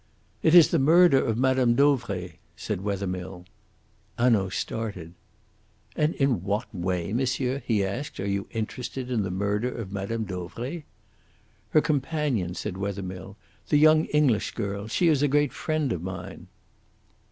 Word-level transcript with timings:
"It 0.41 0.55
is 0.55 0.69
the 0.69 0.79
murder 0.79 1.23
of 1.23 1.37
Mme. 1.37 1.75
Dauvray," 1.75 2.37
said 2.55 2.81
Wethermill. 2.81 3.45
Hanaud 4.17 4.49
started. 4.49 5.13
"And 5.95 6.15
in 6.15 6.41
what 6.43 6.73
way, 6.73 7.13
monsieur," 7.13 7.61
he 7.63 7.85
asked, 7.85 8.19
"are 8.19 8.25
you 8.25 8.47
interested 8.49 9.11
in 9.11 9.21
the 9.21 9.29
murder 9.29 9.71
of 9.71 9.91
Mme. 9.91 10.23
Dauvray?" 10.23 10.85
"Her 11.69 11.81
companion," 11.81 12.55
said 12.55 12.77
Wethermill, 12.77 13.37
"the 13.69 13.77
young 13.77 14.05
English 14.05 14.55
girl 14.55 14.87
she 14.87 15.07
is 15.07 15.21
a 15.21 15.27
great 15.27 15.53
friend 15.53 15.93
of 15.93 16.01
mine." 16.01 16.47